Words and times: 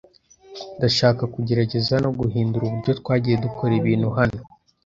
Ndashaka 0.77 1.23
kugerageza 1.33 1.93
no 2.03 2.11
guhindura 2.19 2.63
uburyo 2.65 2.91
twagiye 2.99 3.35
dukora 3.45 3.71
ibintu 3.81 4.07
hano. 4.17 4.41